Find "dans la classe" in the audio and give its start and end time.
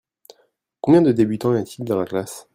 1.85-2.47